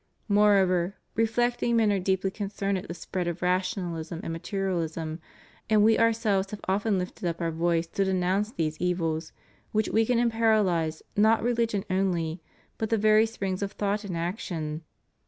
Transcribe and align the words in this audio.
Moreover, 0.27 0.95
reflecting 1.13 1.75
men 1.75 1.91
are 1.91 1.99
deeply 1.99 2.31
concerned 2.31 2.75
at 2.79 2.87
the 2.87 2.93
spread 2.95 3.27
of 3.27 3.43
rationalism 3.43 4.19
and 4.23 4.33
materialism, 4.33 5.19
and 5.69 5.83
We 5.83 5.95
Our 5.99 6.11
selves 6.11 6.49
have 6.49 6.59
often 6.67 6.97
Ufted 6.97 7.27
up 7.27 7.39
Our 7.39 7.51
voice 7.51 7.85
to 7.85 8.03
denounce 8.03 8.51
these 8.51 8.81
evils, 8.81 9.31
which 9.71 9.89
weaken 9.89 10.17
and 10.17 10.31
paralyze 10.31 11.03
not 11.15 11.43
religion 11.43 11.85
only, 11.87 12.41
but 12.79 12.89
the 12.89 12.97
very 12.97 13.27
springs 13.27 13.61
of 13.61 13.73
thought 13.73 14.03
and 14.03 14.17
action. 14.17 14.81